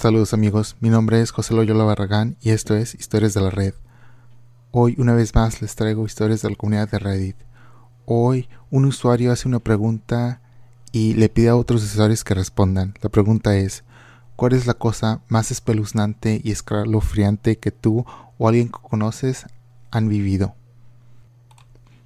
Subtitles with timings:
[0.00, 3.74] Saludos amigos, mi nombre es José Loyola Barragán y esto es Historias de la Red.
[4.70, 7.34] Hoy una vez más les traigo historias de la comunidad de Reddit.
[8.06, 10.40] Hoy un usuario hace una pregunta
[10.92, 12.94] y le pide a otros usuarios que respondan.
[13.02, 13.82] La pregunta es,
[14.36, 18.06] ¿cuál es la cosa más espeluznante y escalofriante que tú
[18.38, 19.46] o alguien que conoces
[19.90, 20.54] han vivido?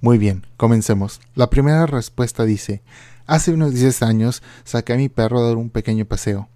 [0.01, 1.21] Muy bien, comencemos.
[1.35, 2.81] La primera respuesta dice,
[3.27, 6.49] hace unos 10 años saqué a mi perro a dar un pequeño paseo.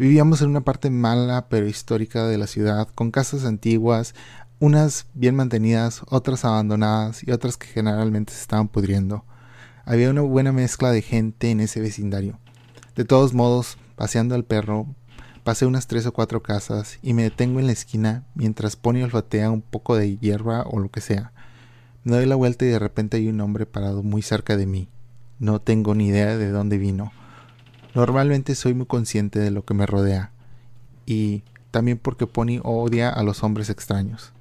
[0.00, 4.14] Vivíamos en una parte mala pero histórica de la ciudad, con casas antiguas,
[4.58, 9.26] unas bien mantenidas, otras abandonadas y otras que generalmente se estaban pudriendo.
[9.84, 12.38] Había una buena mezcla de gente en ese vecindario.
[12.96, 14.86] De todos modos, paseando al perro,
[15.44, 19.50] pasé unas tres o cuatro casas y me detengo en la esquina mientras Pony olfatea
[19.50, 21.34] un poco de hierba o lo que sea.
[22.04, 24.88] Me doy la vuelta y de repente hay un hombre parado muy cerca de mí.
[25.38, 27.12] No tengo ni idea de dónde vino.
[27.94, 30.32] Normalmente soy muy consciente de lo que me rodea
[31.06, 34.32] y también porque Pony odia a los hombres extraños.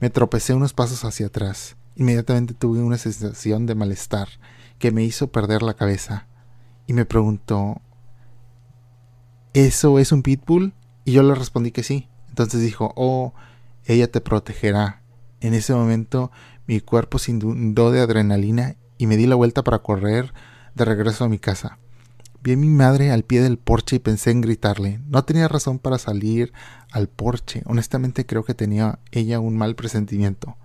[0.00, 1.76] Me tropecé unos pasos hacia atrás.
[1.96, 4.28] Inmediatamente tuve una sensación de malestar
[4.78, 6.26] que me hizo perder la cabeza
[6.86, 7.80] y me preguntó
[9.52, 10.72] ¿Eso es un pitbull?
[11.04, 12.08] Y yo le respondí que sí.
[12.28, 13.34] Entonces dijo, oh,
[13.84, 15.02] ella te protegerá.
[15.40, 16.30] En ese momento
[16.66, 20.32] mi cuerpo se inundó de adrenalina y me di la vuelta para correr
[20.74, 21.78] de regreso a mi casa.
[22.42, 25.00] Vi a mi madre al pie del porche y pensé en gritarle.
[25.08, 26.52] No tenía razón para salir
[26.90, 27.62] al porche.
[27.66, 30.56] Honestamente creo que tenía ella un mal presentimiento.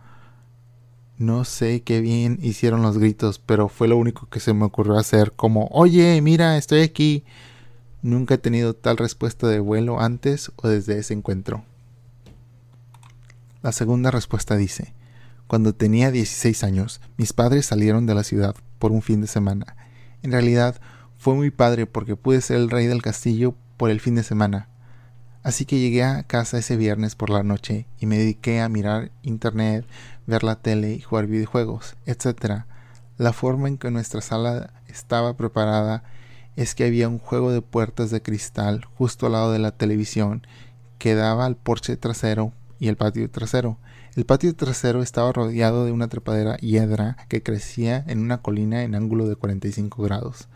[1.17, 4.98] No sé qué bien hicieron los gritos, pero fue lo único que se me ocurrió
[4.98, 7.26] hacer, como Oye, mira, estoy aquí.
[8.02, 11.66] Nunca he tenido tal respuesta de vuelo antes o desde ese encuentro.
[13.62, 14.94] La segunda respuesta dice,
[15.48, 19.76] cuando tenía 16 años, mis padres salieron de la ciudad por un fin de semana.
[20.22, 20.80] En realidad,
[21.26, 24.70] fue muy padre porque pude ser el rey del castillo por el fin de semana.
[25.42, 29.10] Así que llegué a casa ese viernes por la noche y me dediqué a mirar
[29.23, 29.88] internet,
[30.27, 32.66] ver la tele y jugar videojuegos, etc.
[33.17, 36.04] La forma en que nuestra sala estaba preparada
[36.55, 40.45] es que había un juego de puertas de cristal justo al lado de la televisión
[40.99, 43.80] que daba al porche trasero y el patio trasero.
[44.16, 48.94] El patio trasero estaba rodeado de una trepadera hiedra que crecía en una colina en
[48.94, 50.49] ángulo de 45 grados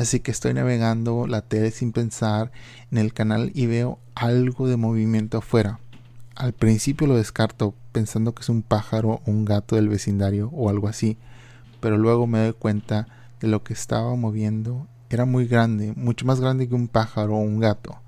[0.00, 2.50] así que estoy navegando la tele sin pensar
[2.90, 5.80] en el canal y veo algo de movimiento afuera.
[6.36, 10.70] Al principio lo descarto pensando que es un pájaro o un gato del vecindario o
[10.70, 11.18] algo así,
[11.80, 13.08] pero luego me doy cuenta
[13.40, 17.40] de lo que estaba moviendo era muy grande, mucho más grande que un pájaro o
[17.40, 18.00] un gato.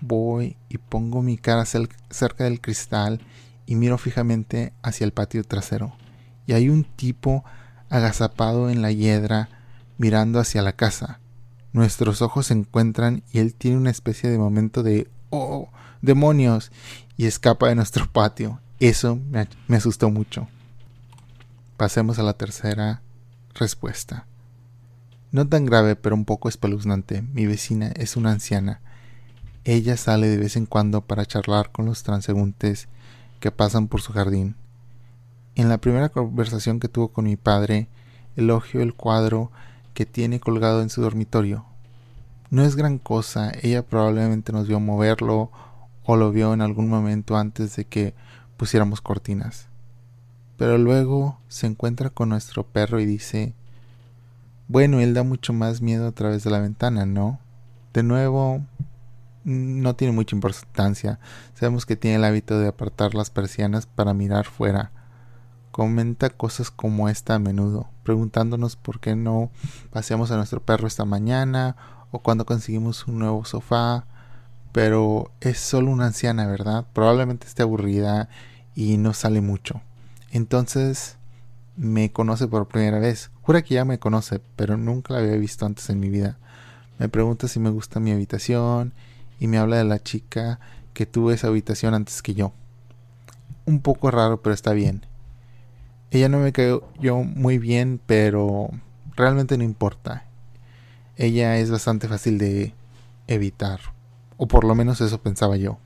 [0.00, 3.20] Voy y pongo mi cara cerca del cristal
[3.66, 5.96] y miro fijamente hacia el patio trasero.
[6.46, 7.44] Y hay un tipo
[7.88, 9.48] agazapado en la hiedra
[9.98, 11.20] mirando hacia la casa.
[11.72, 15.70] Nuestros ojos se encuentran y él tiene una especie de momento de ¡Oh!
[16.02, 16.70] ¡Demonios!
[17.16, 18.60] y escapa de nuestro patio.
[18.80, 20.48] Eso me, asustó mucho.
[21.76, 23.02] Pasemos a la tercera
[23.54, 24.26] respuesta.
[25.32, 27.22] No tan grave, pero un poco espeluznante.
[27.22, 28.80] Mi vecina es una anciana.
[29.64, 32.88] Ella sale de vez en cuando para charlar con los transeúntes
[33.40, 34.56] que pasan por su jardín.
[35.54, 37.88] En la primera conversación que tuvo con mi padre,
[38.36, 39.50] elogio el cuadro
[39.94, 41.64] que tiene colgado en su dormitorio.
[42.50, 45.50] No es gran cosa, ella probablemente nos vio moverlo
[46.04, 48.14] o lo vio en algún momento antes de que
[48.56, 49.68] pusiéramos cortinas.
[50.56, 53.54] Pero luego se encuentra con nuestro perro y dice
[54.68, 57.40] Bueno, él da mucho más miedo a través de la ventana, ¿no?
[57.92, 58.62] De nuevo,
[59.44, 61.18] no tiene mucha importancia.
[61.54, 64.92] Sabemos que tiene el hábito de apartar las persianas para mirar fuera
[65.74, 69.50] comenta cosas como esta a menudo, preguntándonos por qué no
[69.90, 71.74] paseamos a nuestro perro esta mañana
[72.12, 74.06] o cuando conseguimos un nuevo sofá,
[74.70, 76.86] pero es solo una anciana, ¿verdad?
[76.92, 78.28] Probablemente esté aburrida
[78.76, 79.82] y no sale mucho.
[80.30, 81.16] Entonces
[81.76, 83.32] me conoce por primera vez.
[83.42, 86.38] Jura que ya me conoce, pero nunca la había visto antes en mi vida.
[87.00, 88.92] Me pregunta si me gusta mi habitación
[89.40, 90.60] y me habla de la chica
[90.92, 92.52] que tuvo esa habitación antes que yo.
[93.66, 95.04] Un poco raro, pero está bien.
[96.14, 96.80] Ella no me cayó
[97.24, 98.70] muy bien, pero
[99.16, 100.26] realmente no importa.
[101.16, 102.72] Ella es bastante fácil de
[103.26, 103.80] evitar,
[104.36, 105.78] o por lo menos eso pensaba yo.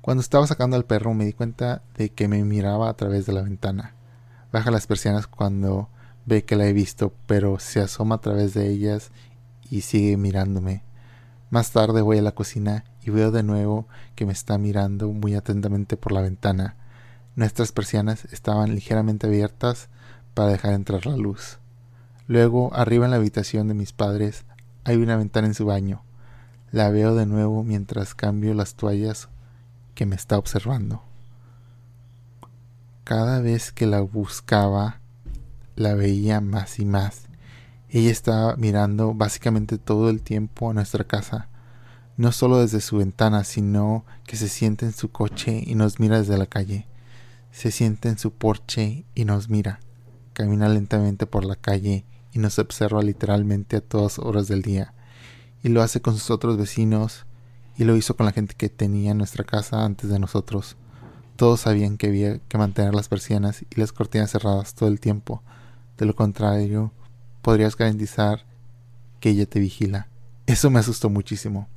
[0.00, 3.32] Cuando estaba sacando al perro me di cuenta de que me miraba a través de
[3.32, 3.94] la ventana.
[4.50, 5.88] Baja las persianas cuando
[6.26, 9.12] ve que la he visto, pero se asoma a través de ellas
[9.70, 10.82] y sigue mirándome.
[11.50, 13.86] Más tarde voy a la cocina y veo de nuevo
[14.16, 16.74] que me está mirando muy atentamente por la ventana.
[17.38, 19.90] Nuestras persianas estaban ligeramente abiertas
[20.34, 21.60] para dejar entrar la luz.
[22.26, 24.44] Luego, arriba en la habitación de mis padres,
[24.82, 26.02] hay una ventana en su baño.
[26.72, 29.28] La veo de nuevo mientras cambio las toallas
[29.94, 31.04] que me está observando.
[33.04, 34.98] Cada vez que la buscaba,
[35.76, 37.28] la veía más y más.
[37.88, 41.46] Ella estaba mirando básicamente todo el tiempo a nuestra casa,
[42.16, 46.18] no solo desde su ventana, sino que se siente en su coche y nos mira
[46.18, 46.88] desde la calle.
[47.50, 49.80] Se siente en su porche y nos mira.
[50.32, 54.94] Camina lentamente por la calle y nos observa literalmente a todas horas del día.
[55.62, 57.26] Y lo hace con sus otros vecinos
[57.76, 60.76] y lo hizo con la gente que tenía en nuestra casa antes de nosotros.
[61.36, 65.42] Todos sabían que había que mantener las persianas y las cortinas cerradas todo el tiempo.
[65.96, 66.92] De lo contrario,
[67.42, 68.44] podrías garantizar
[69.20, 70.08] que ella te vigila.
[70.46, 71.68] Eso me asustó muchísimo.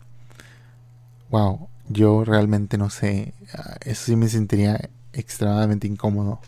[1.29, 3.33] Wow, yo realmente no sé.
[3.53, 6.39] Ah, eso sí me sentiría extremadamente incómodo.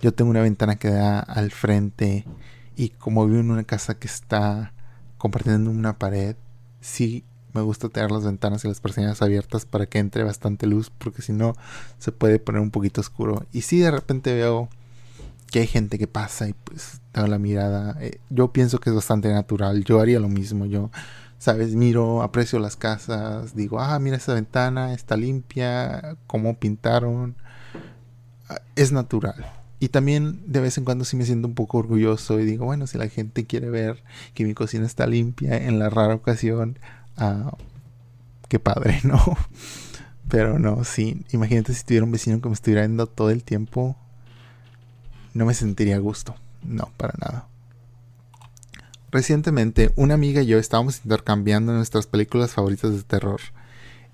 [0.00, 2.26] Yo tengo una ventana que da al frente
[2.76, 4.72] y como vivo en una casa que está
[5.18, 6.36] compartiendo una pared,
[6.80, 10.90] sí me gusta tener las ventanas y las persianas abiertas para que entre bastante luz,
[10.90, 11.54] porque si no
[11.98, 13.46] se puede poner un poquito oscuro.
[13.52, 14.68] Y si de repente veo
[15.50, 18.96] que hay gente que pasa y pues da la mirada, eh, yo pienso que es
[18.96, 19.84] bastante natural.
[19.84, 20.64] Yo haría lo mismo.
[20.64, 20.90] Yo,
[21.38, 27.36] sabes, miro, aprecio las casas, digo, ah, mira esa ventana, está limpia, cómo pintaron.
[28.48, 29.52] Ah, es natural.
[29.80, 32.86] Y también de vez en cuando sí me siento un poco orgulloso y digo, bueno,
[32.86, 34.04] si la gente quiere ver
[34.34, 36.78] que mi cocina está limpia en la rara ocasión,
[37.16, 37.52] Ah,
[38.48, 39.20] qué padre, ¿no?
[40.28, 41.24] Pero no, sí.
[41.32, 43.96] Imagínate si tuviera un vecino que me estuviera viendo todo el tiempo.
[45.34, 46.34] No me sentiría a gusto.
[46.62, 47.48] No, para nada.
[49.10, 53.40] Recientemente, una amiga y yo estábamos intercambiando nuestras películas favoritas de terror.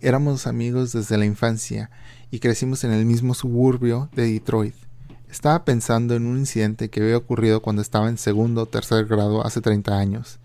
[0.00, 1.90] Éramos amigos desde la infancia
[2.30, 4.74] y crecimos en el mismo suburbio de Detroit.
[5.30, 9.44] Estaba pensando en un incidente que había ocurrido cuando estaba en segundo o tercer grado
[9.44, 10.38] hace 30 años.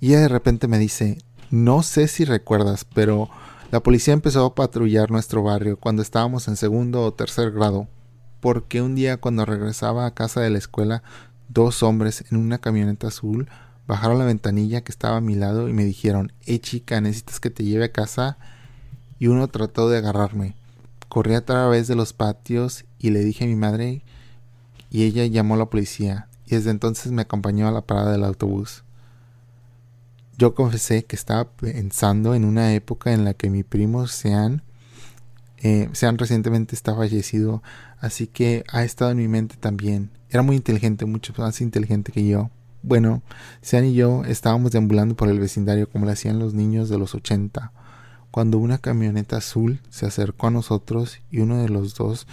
[0.00, 1.18] Y ella de repente me dice,
[1.50, 3.28] no sé si recuerdas, pero
[3.70, 7.88] la policía empezó a patrullar nuestro barrio cuando estábamos en segundo o tercer grado,
[8.40, 11.02] porque un día cuando regresaba a casa de la escuela,
[11.48, 13.48] dos hombres en una camioneta azul
[13.86, 17.50] bajaron la ventanilla que estaba a mi lado y me dijeron, hey chica, necesitas que
[17.50, 18.36] te lleve a casa.
[19.18, 20.54] Y uno trató de agarrarme.
[21.08, 24.02] Corrí a través de los patios y le dije a mi madre
[24.90, 28.24] y ella llamó a la policía y desde entonces me acompañó a la parada del
[28.24, 28.84] autobús.
[30.38, 34.62] Yo confesé que estaba pensando en una época en la que mi primo Sean,
[35.58, 37.62] eh, Sean recientemente está fallecido,
[37.98, 40.10] así que ha estado en mi mente también.
[40.30, 42.50] Era muy inteligente, mucho más inteligente que yo.
[42.82, 43.22] Bueno,
[43.60, 47.14] Sean y yo estábamos deambulando por el vecindario como lo hacían los niños de los
[47.14, 47.72] 80,
[48.30, 52.26] cuando una camioneta azul se acercó a nosotros y uno de los dos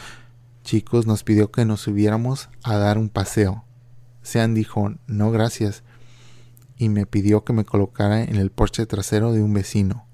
[0.63, 3.63] chicos nos pidió que nos subiéramos a dar un paseo.
[4.21, 5.83] Sean dijo, no gracias,
[6.77, 10.05] y me pidió que me colocara en el porche trasero de un vecino,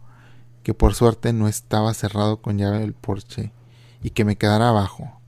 [0.63, 3.51] que por suerte no estaba cerrado con llave el porche,
[4.03, 5.19] y que me quedara abajo.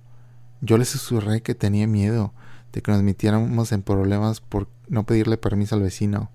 [0.62, 2.34] Yo le susurré que tenía miedo
[2.72, 6.30] de que nos metiéramos en problemas por no pedirle permiso al vecino.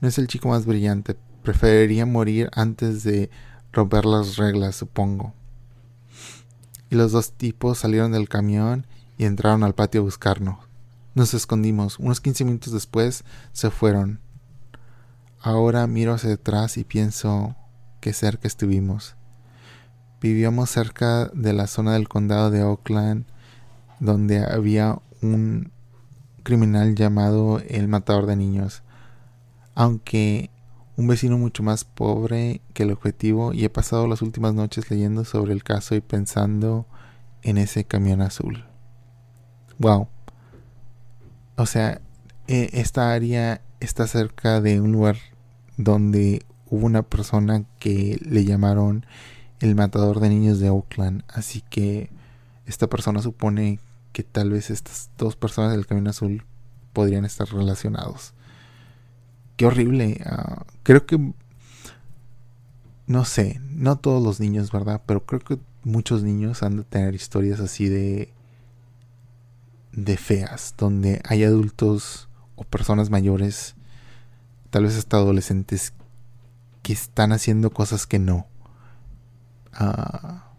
[0.00, 3.30] No es el chico más brillante, preferiría morir antes de
[3.72, 5.34] romper las reglas, supongo.
[6.90, 8.86] Y los dos tipos salieron del camión
[9.18, 10.58] y entraron al patio a buscarnos.
[11.14, 11.98] Nos escondimos.
[12.00, 14.18] Unos 15 minutos después se fueron.
[15.40, 17.54] Ahora miro hacia detrás y pienso
[18.00, 19.14] que cerca estuvimos.
[20.20, 23.26] Vivíamos cerca de la zona del condado de Oakland,
[24.00, 25.70] donde había un
[26.42, 28.82] criminal llamado el matador de niños.
[29.74, 30.50] Aunque
[30.96, 35.24] un vecino mucho más pobre que el objetivo y he pasado las últimas noches leyendo
[35.24, 36.86] sobre el caso y pensando
[37.42, 38.64] en ese camión azul.
[39.78, 40.08] Wow.
[41.56, 42.00] O sea,
[42.46, 45.16] e, esta área está cerca de un lugar
[45.76, 49.06] donde hubo una persona que le llamaron
[49.60, 51.24] el matador de niños de Oakland.
[51.28, 52.10] Así que
[52.66, 53.80] esta persona supone
[54.12, 56.44] que tal vez estas dos personas del Camino Azul
[56.92, 58.34] podrían estar relacionados.
[59.56, 60.20] Qué horrible.
[60.26, 61.32] Ah, creo que...
[63.06, 65.02] No sé, no todos los niños, ¿verdad?
[65.04, 68.32] Pero creo que muchos niños han de tener historias así de
[69.96, 73.74] de feas, donde hay adultos o personas mayores,
[74.70, 75.92] tal vez hasta adolescentes,
[76.82, 78.46] que están haciendo cosas que no.
[79.72, 80.52] Ah,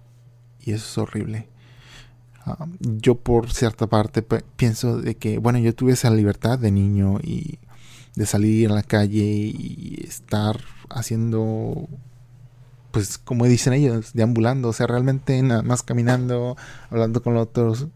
[0.59, 1.49] y eso es horrible.
[2.45, 4.21] Ah, yo por cierta parte
[4.55, 7.59] pienso de que, bueno, yo tuve esa libertad de niño y
[8.15, 11.87] de salir a la calle y estar haciendo,
[12.91, 16.55] pues como dicen ellos, deambulando, o sea, realmente nada más caminando,
[16.89, 17.87] hablando con otros,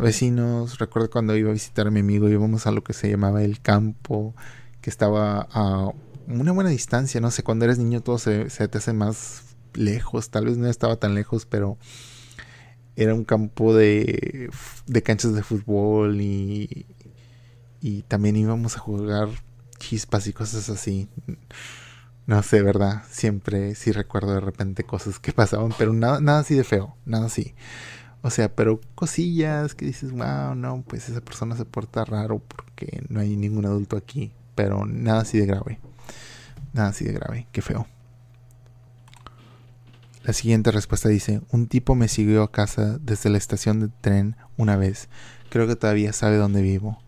[0.00, 0.78] vecinos.
[0.78, 3.60] Recuerdo cuando iba a visitar a mi amigo, íbamos a lo que se llamaba el
[3.60, 4.34] campo,
[4.80, 5.92] que estaba a
[6.28, 10.30] una buena distancia, no sé, cuando eres niño todo se, se te hace más lejos,
[10.30, 11.78] tal vez no estaba tan lejos, pero
[12.96, 14.50] era un campo de,
[14.86, 16.86] de canchas de fútbol y,
[17.82, 19.28] y también íbamos a jugar
[19.78, 21.08] chispas y cosas así.
[22.26, 23.02] No sé, ¿verdad?
[23.10, 27.26] Siempre sí recuerdo de repente cosas que pasaban, pero nada, nada así de feo, nada
[27.26, 27.54] así.
[28.22, 33.02] O sea, pero cosillas que dices, wow, no, pues esa persona se porta raro porque
[33.08, 34.32] no hay ningún adulto aquí.
[34.54, 35.80] Pero nada así de grave.
[36.72, 37.88] Nada así de grave, qué feo.
[40.22, 44.36] La siguiente respuesta dice, un tipo me siguió a casa desde la estación de tren
[44.56, 45.08] una vez.
[45.50, 47.02] Creo que todavía sabe dónde vivo.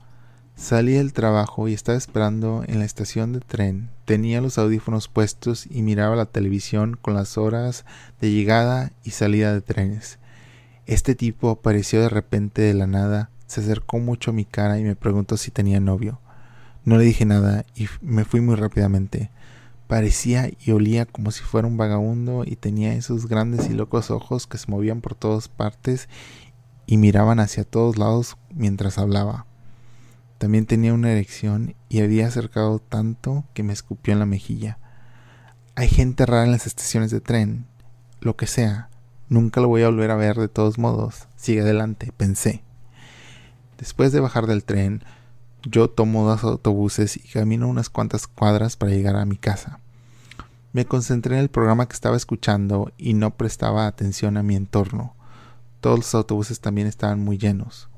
[0.56, 3.90] Salí del trabajo y estaba esperando en la estación de tren.
[4.04, 7.84] Tenía los audífonos puestos y miraba la televisión con las horas
[8.20, 10.18] de llegada y salida de trenes.
[10.87, 14.84] Este tipo apareció de repente de la nada, se acercó mucho a mi cara y
[14.84, 16.20] me preguntó si tenía novio.
[16.84, 19.30] No le dije nada y me fui muy rápidamente.
[19.88, 24.46] Parecía y olía como si fuera un vagabundo y tenía esos grandes y locos ojos
[24.46, 26.08] que se movían por todas partes
[26.87, 29.46] y miraban hacia todos lados mientras hablaba.
[30.44, 34.76] También tenía una erección y había acercado tanto que me escupió en la mejilla.
[35.74, 37.64] Hay gente rara en las estaciones de tren,
[38.20, 38.90] lo que sea,
[39.28, 41.28] Nunca lo voy a volver a ver de todos modos.
[41.36, 42.62] Sigue adelante, pensé.
[43.78, 45.02] Después de bajar del tren,
[45.62, 49.80] yo tomo dos autobuses y camino unas cuantas cuadras para llegar a mi casa.
[50.74, 55.14] Me concentré en el programa que estaba escuchando y no prestaba atención a mi entorno.
[55.80, 57.88] Todos los autobuses también estaban muy llenos.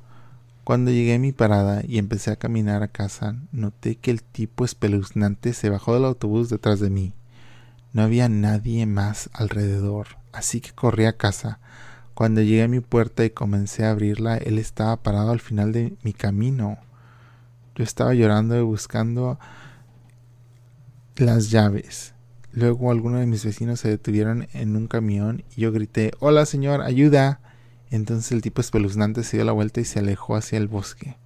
[0.66, 4.64] Cuando llegué a mi parada y empecé a caminar a casa, noté que el tipo
[4.64, 7.12] espeluznante se bajó del autobús detrás de mí.
[7.92, 11.60] No había nadie más alrededor, así que corrí a casa.
[12.14, 15.96] Cuando llegué a mi puerta y comencé a abrirla, él estaba parado al final de
[16.02, 16.78] mi camino.
[17.76, 19.38] Yo estaba llorando y buscando
[21.14, 22.12] las llaves.
[22.50, 26.82] Luego algunos de mis vecinos se detuvieron en un camión y yo grité Hola señor,
[26.82, 27.38] ayuda.
[27.90, 31.16] Entonces el tipo espeluznante se dio la vuelta y se alejó hacia el bosque.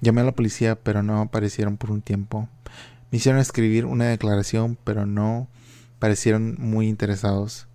[0.00, 2.48] Llamé a la policía, pero no aparecieron por un tiempo.
[3.10, 5.48] Me hicieron escribir una declaración, pero no
[5.98, 7.68] parecieron muy interesados.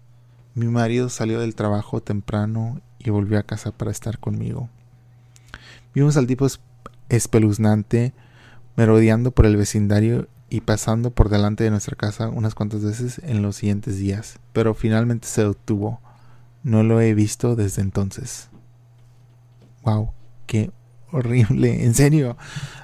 [0.53, 4.69] Mi marido salió del trabajo temprano y volvió a casa para estar conmigo.
[5.93, 6.47] Vimos al tipo
[7.09, 8.13] espeluznante
[8.75, 13.41] merodeando por el vecindario y pasando por delante de nuestra casa unas cuantas veces en
[13.41, 16.01] los siguientes días, pero finalmente se detuvo.
[16.67, 18.49] No lo he visto desde entonces.
[19.83, 20.11] Wow,
[20.47, 20.71] qué
[21.13, 22.35] horrible, en serio.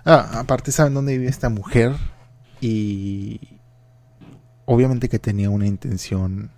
[0.06, 1.94] Ah, aparte saben dónde vive esta mujer
[2.62, 3.42] y
[4.64, 6.52] obviamente que tenía una intención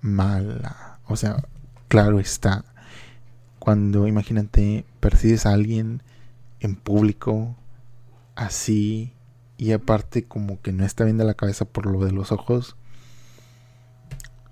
[0.00, 1.00] mala.
[1.08, 1.42] O sea,
[1.88, 2.64] claro está.
[3.58, 6.04] Cuando, imagínate, percibes a alguien
[6.60, 7.56] en público
[8.36, 9.12] así
[9.56, 12.76] y aparte como que no está bien de la cabeza por lo de los ojos.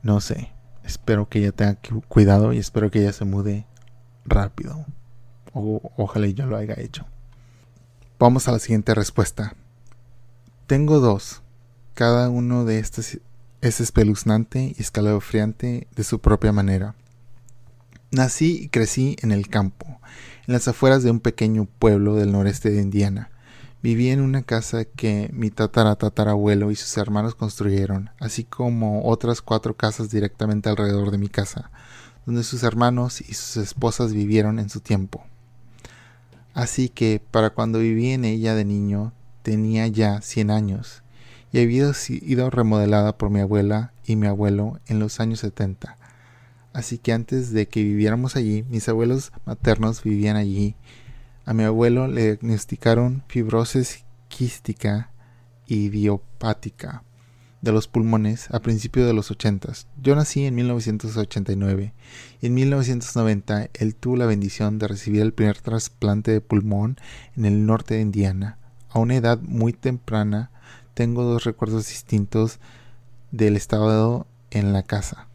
[0.03, 0.51] No sé.
[0.91, 1.79] Espero que ella tenga
[2.09, 3.65] cuidado y espero que ella se mude
[4.25, 4.85] rápido.
[5.53, 7.07] O, ojalá ya lo haya hecho.
[8.19, 9.55] Vamos a la siguiente respuesta.
[10.67, 11.43] Tengo dos
[11.95, 13.19] cada uno de estos
[13.61, 16.97] es espeluznante y escalofriante de su propia manera.
[18.11, 20.01] Nací y crecí en el campo,
[20.49, 23.31] en las afueras de un pequeño pueblo del noreste de Indiana.
[23.83, 29.75] Viví en una casa que mi tataratatarabuelo y sus hermanos construyeron, así como otras cuatro
[29.75, 31.71] casas directamente alrededor de mi casa,
[32.27, 35.25] donde sus hermanos y sus esposas vivieron en su tiempo.
[36.53, 41.03] Así que, para cuando viví en ella de niño, tenía ya cien años,
[41.53, 45.97] y había sido remodelada por mi abuela y mi abuelo en los años 70.
[46.73, 50.77] Así que antes de que viviéramos allí, mis abuelos maternos vivían allí.
[51.45, 55.11] A mi abuelo le diagnosticaron fibrosis quística
[55.67, 57.03] idiopática
[57.63, 59.73] de los pulmones a principios de los 80.
[60.03, 61.93] Yo nací en 1989
[62.41, 66.99] y en 1990 él tuvo la bendición de recibir el primer trasplante de pulmón
[67.37, 68.59] en el norte de Indiana.
[68.91, 70.51] A una edad muy temprana
[70.95, 72.59] tengo dos recuerdos distintos
[73.31, 75.30] del estado en la casa.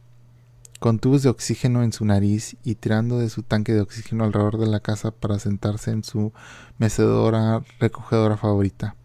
[0.79, 4.57] Con tubos de oxígeno en su nariz y tirando de su tanque de oxígeno alrededor
[4.57, 6.33] de la casa para sentarse en su
[6.77, 8.95] mecedora recogedora favorita.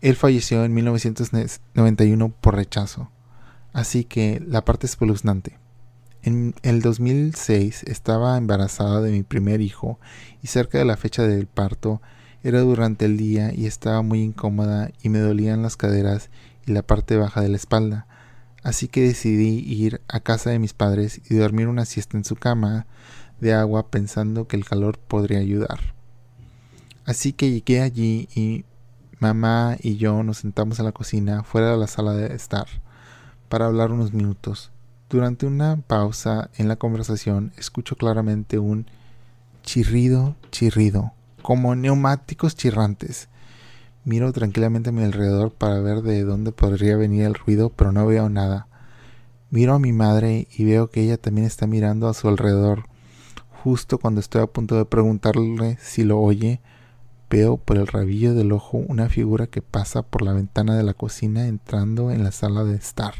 [0.00, 3.10] Él falleció en 1991 por rechazo,
[3.72, 5.58] así que la parte espeluznante.
[6.22, 9.98] En el 2006 estaba embarazada de mi primer hijo
[10.42, 12.00] y cerca de la fecha del parto
[12.42, 16.30] era durante el día y estaba muy incómoda y me dolían las caderas
[16.66, 18.06] y la parte baja de la espalda,
[18.64, 22.34] así que decidí ir a casa de mis padres y dormir una siesta en su
[22.34, 22.86] cama
[23.40, 25.94] de agua pensando que el calor podría ayudar.
[27.04, 28.64] Así que llegué allí y
[29.20, 32.66] mamá y yo nos sentamos en la cocina fuera de la sala de estar
[33.48, 34.72] para hablar unos minutos.
[35.10, 38.86] Durante una pausa en la conversación escucho claramente un
[39.62, 43.28] chirrido, chirrido, como neumáticos chirrantes.
[44.04, 48.06] Miro tranquilamente a mi alrededor para ver de dónde podría venir el ruido, pero no
[48.06, 48.66] veo nada.
[49.50, 52.84] Miro a mi madre y veo que ella también está mirando a su alrededor.
[53.62, 56.60] Justo cuando estoy a punto de preguntarle si lo oye,
[57.30, 60.92] veo por el rabillo del ojo una figura que pasa por la ventana de la
[60.92, 63.14] cocina entrando en la sala de estar.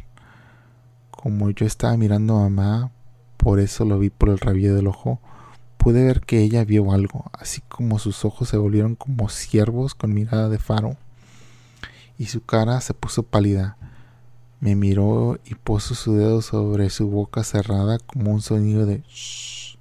[1.10, 2.90] Como yo estaba mirando a mamá,
[3.38, 5.18] por eso lo vi por el rabillo del ojo,
[5.84, 10.14] pude ver que ella vio algo, así como sus ojos se volvieron como ciervos con
[10.14, 10.96] mirada de faro,
[12.16, 13.76] y su cara se puso pálida.
[14.60, 19.76] Me miró y puso su dedo sobre su boca cerrada como un sonido de shh.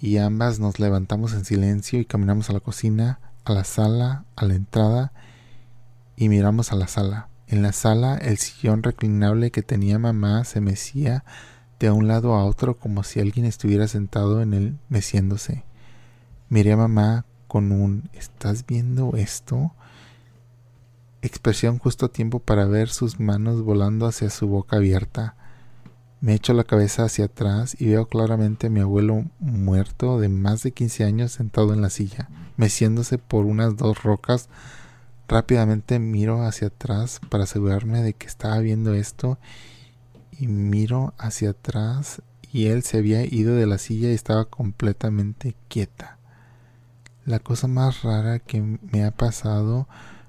[0.00, 4.44] Y ambas nos levantamos en silencio y caminamos a la cocina, a la sala, a
[4.44, 5.12] la entrada
[6.16, 7.28] y miramos a la sala.
[7.46, 11.22] En la sala el sillón reclinable que tenía mamá se mecía
[11.80, 15.64] de un lado a otro como si alguien estuviera sentado en él meciéndose.
[16.50, 19.72] Miré a mamá con un ¿estás viendo esto?
[21.22, 25.36] expresión justo a tiempo para ver sus manos volando hacia su boca abierta.
[26.20, 30.62] Me echo la cabeza hacia atrás y veo claramente a mi abuelo muerto de más
[30.62, 34.48] de 15 años sentado en la silla, meciéndose por unas dos rocas.
[35.28, 39.38] Rápidamente miro hacia atrás para asegurarme de que estaba viendo esto
[40.40, 45.54] y miro hacia atrás y él se había ido de la silla y estaba completamente
[45.68, 46.18] quieta.
[47.26, 49.86] La cosa más rara que me ha pasado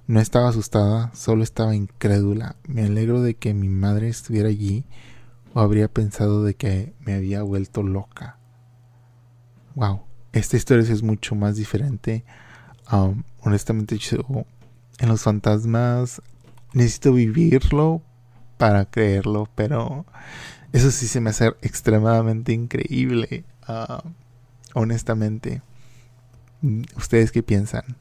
[0.08, 2.58] no estaba asustada, solo estaba incrédula.
[2.68, 4.84] Me alegro de que mi madre estuviera allí
[5.54, 8.38] o habría pensado de que me había vuelto loca.
[9.76, 10.02] Wow,
[10.34, 12.26] esta historia es mucho más diferente.
[13.40, 14.20] Honestamente, yo
[15.00, 16.22] en los fantasmas
[16.74, 18.02] necesito vivirlo
[18.62, 20.06] para creerlo, pero
[20.72, 23.44] eso sí se me hace extremadamente increíble.
[23.68, 24.08] Uh,
[24.76, 25.64] honestamente,
[26.96, 27.98] ¿ustedes qué piensan?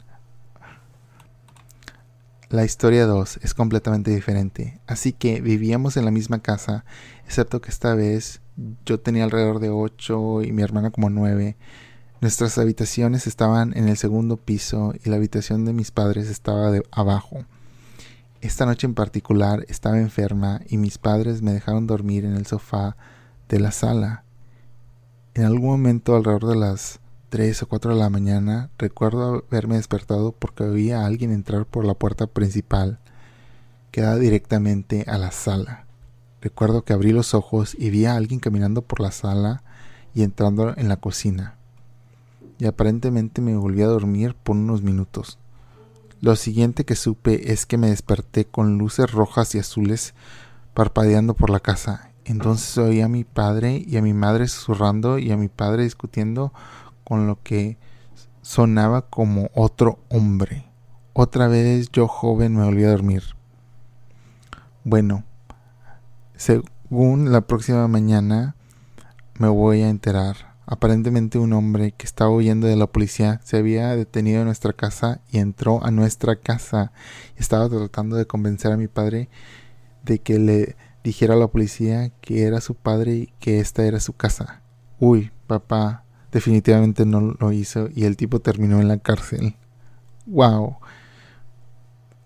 [2.51, 6.85] La historia 2 es completamente diferente, así que vivíamos en la misma casa,
[7.25, 8.43] excepto que esta vez
[8.85, 11.57] yo tenía alrededor de 8 y mi hermana como 9.
[12.21, 16.83] Nuestras habitaciones estaban en el segundo piso y la habitación de mis padres estaba de
[16.91, 17.47] abajo.
[18.41, 22.97] Esta noche en particular estaba enferma y mis padres me dejaron dormir en el sofá
[23.51, 24.25] de la sala.
[25.35, 30.33] En algún momento alrededor de las 3 o 4 de la mañana, recuerdo haberme despertado
[30.33, 32.99] porque oía a alguien entrar por la puerta principal
[33.91, 35.85] que daba directamente a la sala.
[36.41, 39.63] Recuerdo que abrí los ojos y vi a alguien caminando por la sala
[40.15, 41.57] y entrando en la cocina.
[42.59, 45.39] Y aparentemente me volví a dormir por unos minutos.
[46.21, 50.13] Lo siguiente que supe es que me desperté con luces rojas y azules
[50.75, 52.11] parpadeando por la casa.
[52.27, 56.53] Entonces oí a mi padre y a mi madre susurrando y a mi padre discutiendo
[57.05, 57.79] con lo que
[58.43, 60.67] sonaba como otro hombre.
[61.15, 63.23] Otra vez yo joven me volví a dormir.
[64.85, 65.25] Bueno,
[66.37, 68.57] según la próxima mañana
[69.39, 70.50] me voy a enterar.
[70.71, 75.21] Aparentemente un hombre que estaba huyendo de la policía se había detenido en nuestra casa
[75.29, 76.93] y entró a nuestra casa.
[77.35, 79.29] Estaba tratando de convencer a mi padre
[80.05, 83.99] de que le dijera a la policía que era su padre y que esta era
[83.99, 84.63] su casa.
[85.01, 89.57] Uy, papá, definitivamente no lo hizo y el tipo terminó en la cárcel.
[90.27, 90.77] ¡Wow!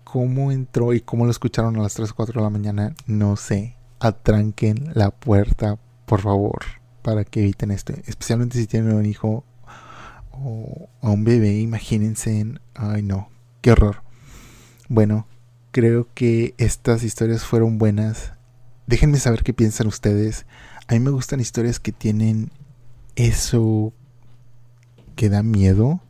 [0.03, 2.95] ¿Cómo entró y cómo lo escucharon a las 3 o 4 de la mañana?
[3.07, 3.75] No sé.
[3.99, 6.59] Atranquen la puerta, por favor,
[7.05, 7.93] para que eviten esto.
[8.07, 9.45] Especialmente si tienen un hijo
[10.31, 12.55] o un bebé, imagínense.
[12.73, 13.29] Ay, no,
[13.61, 14.01] qué horror.
[14.89, 15.27] Bueno,
[15.69, 18.33] creo que estas historias fueron buenas.
[18.87, 20.47] Déjenme saber qué piensan ustedes.
[20.87, 22.49] A mí me gustan historias que tienen
[23.15, 23.93] eso
[25.15, 26.01] que da miedo.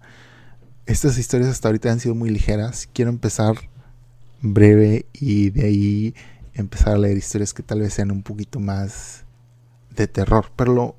[0.86, 2.88] Estas historias hasta ahorita han sido muy ligeras.
[2.94, 3.70] Quiero empezar
[4.42, 6.16] breve y de ahí
[6.54, 9.25] empezar a leer historias que tal vez sean un poquito más
[9.96, 10.52] de terror.
[10.56, 10.96] Pero lo,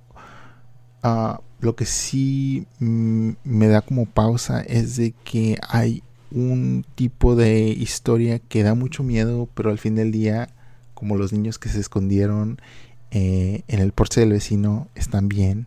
[1.03, 1.41] ah,
[1.77, 8.39] que sí mm, me da como pausa es de que hay un tipo de historia
[8.39, 10.49] que da mucho miedo, pero al fin del día,
[10.95, 12.61] como los niños que se escondieron
[13.11, 15.67] eh, en el porche del vecino, están bien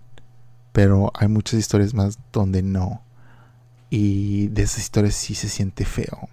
[0.72, 3.04] pero hay muchas historias más donde no.
[3.90, 6.30] Y de esas historias sí se siente feo.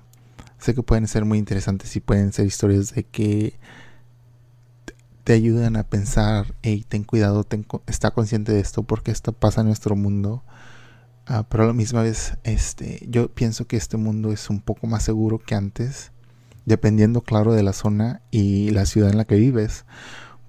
[0.58, 3.58] Sé que pueden ser muy interesantes y pueden ser historias de que
[5.26, 7.44] te ayudan a pensar, hey, ten cuidado,
[7.88, 10.44] está consciente de esto porque esto pasa en nuestro mundo.
[11.26, 14.86] Ah, pero a la misma vez, este, yo pienso que este mundo es un poco
[14.86, 16.12] más seguro que antes,
[16.64, 19.84] dependiendo, claro, de la zona y la ciudad en la que vives.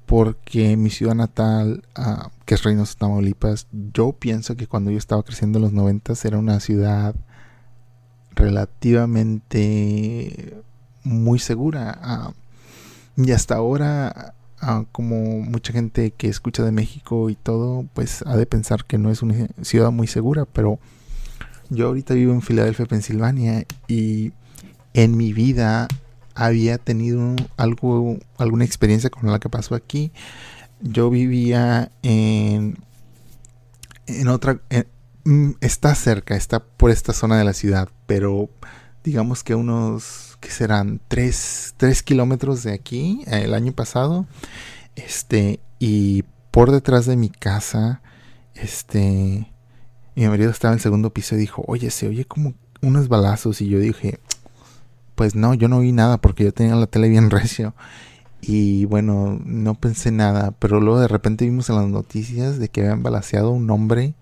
[0.06, 5.24] Porque mi ciudad natal, ah, que es Reynosa, Tamaulipas, yo pienso que cuando yo estaba
[5.24, 7.16] creciendo en los noventas era una ciudad
[8.36, 10.62] relativamente
[11.04, 11.98] muy segura.
[12.00, 12.34] Ah,
[13.16, 14.36] y hasta ahora
[14.92, 19.12] como mucha gente que escucha de México y todo, pues ha de pensar que no
[19.12, 20.80] es una ciudad muy segura, pero
[21.70, 24.32] yo ahorita vivo en Filadelfia, Pensilvania, y
[24.94, 25.88] en mi vida
[26.34, 30.12] había tenido algo, alguna experiencia con la que pasó aquí.
[30.82, 32.78] Yo vivía en,
[34.06, 34.60] en otra,
[35.26, 38.50] mm, está cerca, está por esta zona de la ciudad, pero
[39.08, 44.26] digamos que unos que serán 3, kilómetros de aquí el año pasado.
[44.98, 48.02] Este, y por detrás de mi casa,
[48.54, 49.50] este,
[50.14, 53.62] mi marido estaba en el segundo piso y dijo, oye, se oye como unos balazos.
[53.62, 54.20] Y yo dije,
[55.16, 57.76] pues no, yo no vi nada porque yo tenía la tele bien recio.
[58.42, 62.82] Y bueno, no pensé nada, pero luego de repente vimos en las noticias de que
[62.82, 64.16] habían balaseado a un hombre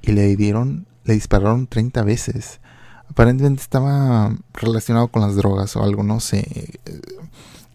[0.00, 2.60] y le dieron, le dispararon 30 veces
[3.08, 6.80] aparentemente estaba relacionado con las drogas o algo, no sé.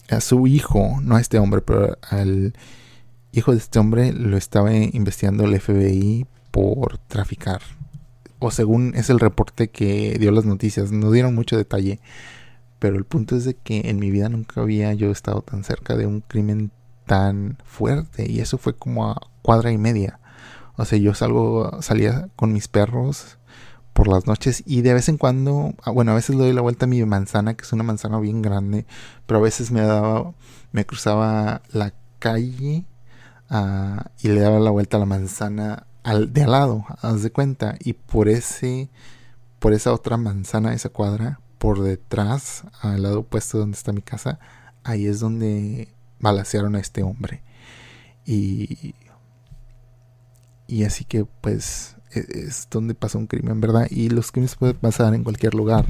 [0.10, 2.54] A su hijo, no a este hombre, pero al
[3.32, 7.62] hijo de este hombre lo estaba investigando el FBI por traficar.
[8.39, 12.00] O según es el reporte que dio las noticias, no dieron mucho detalle.
[12.80, 15.96] Pero el punto es de que en mi vida nunca había yo estado tan cerca
[15.96, 16.72] de un crimen
[17.06, 18.30] tan fuerte.
[18.30, 20.20] Y eso fue como a cuadra y media.
[20.78, 23.38] O sea, yo salgo, salía con mis perros
[23.94, 26.62] por las noches y de vez en cuando, ah, bueno, a veces le doy la
[26.62, 28.86] vuelta a mi manzana, que es una manzana bien grande,
[29.26, 30.34] pero a veces me daba,
[30.72, 32.86] me cruzaba la calle
[33.50, 37.32] uh, y le daba la vuelta a la manzana al, de al lado, haz de
[37.32, 38.90] cuenta, y por ese,
[39.60, 44.40] por esa otra manzana, esa cuadra, por detrás, al lado opuesto donde está mi casa,
[44.84, 47.44] ahí es donde balacearon a este hombre.
[48.26, 48.96] Y,
[50.68, 53.88] y así que pues es donde pasa un crimen, ¿verdad?
[53.89, 55.86] Y los crímenes pueden pasar en cualquier lugar.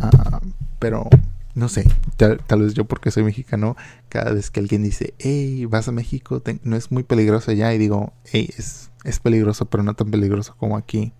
[0.00, 0.40] Ah,
[0.78, 1.08] pero
[1.54, 1.84] no sé,
[2.16, 3.76] tal, vez yo porque soy mexicano,
[4.08, 7.78] cada vez que alguien dice, hey, vas a México, no es muy peligroso allá, y
[7.78, 11.12] digo, hey, es, es peligroso, pero no tan peligroso como aquí.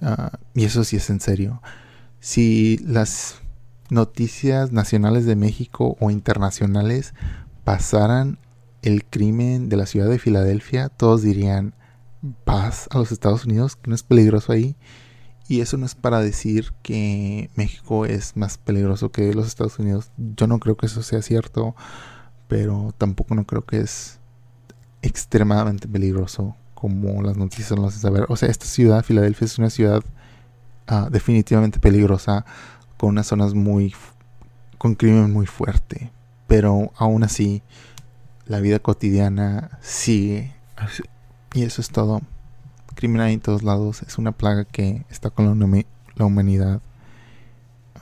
[0.00, 1.62] Ah, y eso sí es en serio.
[2.18, 3.36] Si las
[3.88, 7.14] noticias nacionales de México o internacionales
[7.62, 8.38] pasaran
[8.82, 11.74] el crimen de la ciudad de Filadelfia, todos dirían,
[12.44, 14.76] vas a los Estados Unidos, que no es peligroso ahí.
[15.48, 20.10] Y eso no es para decir que México es más peligroso que los Estados Unidos.
[20.16, 21.76] Yo no creo que eso sea cierto,
[22.48, 24.18] pero tampoco no creo que es
[25.02, 28.26] extremadamente peligroso como las noticias nos hacen saber.
[28.28, 30.02] O sea, esta ciudad, Filadelfia, es una ciudad
[30.86, 32.44] ah, definitivamente peligrosa,
[32.96, 33.94] con unas zonas muy...
[34.78, 36.12] con crimen muy fuerte.
[36.48, 37.62] Pero aún así,
[38.46, 40.54] la vida cotidiana sigue
[41.56, 42.20] y eso es todo.
[42.94, 44.02] Criminal en todos lados.
[44.02, 46.82] Es una plaga que está con la, humanidad.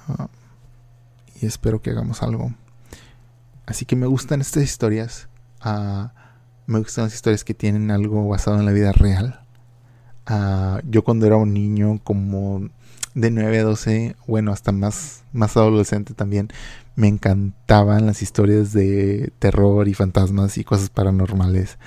[0.08, 0.26] Ah,
[1.40, 2.52] y espero que hagamos algo.
[3.64, 5.28] Así que me gustan estas historias.
[5.64, 6.08] Uh,
[6.66, 9.40] me gustan las historias que tienen algo basado en la vida real.
[10.28, 12.68] Uh, yo cuando era un niño, como
[13.14, 16.48] de 9 a 12, bueno, hasta más, más adolescente también,
[16.96, 21.78] me encantaban las historias de terror y fantasmas y cosas paranormales.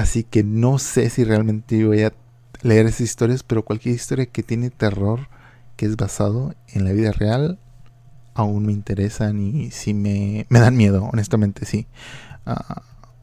[0.00, 2.14] Así que no sé si realmente voy a
[2.62, 5.28] leer esas historias, pero cualquier historia que tiene terror,
[5.76, 7.58] que es basado en la vida real,
[8.32, 11.86] aún me interesan y sí me, me dan miedo, honestamente sí.
[12.46, 12.80] Uh,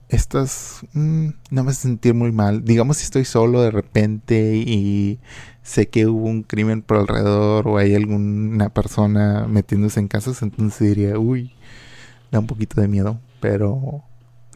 [0.09, 2.63] estas mm, no me sentir muy mal.
[2.63, 5.19] Digamos si estoy solo de repente y
[5.63, 10.89] sé que hubo un crimen por alrededor o hay alguna persona metiéndose en casas, entonces
[10.89, 11.55] diría, uy,
[12.31, 13.19] da un poquito de miedo.
[13.41, 14.03] Pero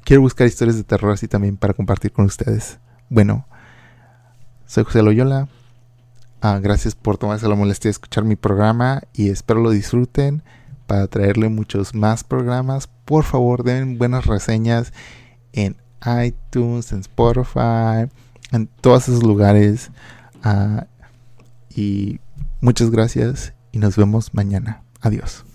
[0.03, 2.79] quiero buscar historias de terror así también para compartir con ustedes.
[3.09, 3.45] Bueno,
[4.65, 5.47] soy José Loyola.
[6.41, 10.43] Ah, gracias por tomarse la molestia de escuchar mi programa y espero lo disfruten
[10.87, 12.87] para traerle muchos más programas.
[13.05, 14.91] Por favor, den buenas reseñas
[15.53, 15.77] en
[16.25, 18.09] iTunes, en Spotify,
[18.51, 19.91] en todos esos lugares.
[20.43, 20.87] Ah,
[21.69, 22.19] y
[22.59, 24.83] muchas gracias y nos vemos mañana.
[25.01, 25.45] Adiós.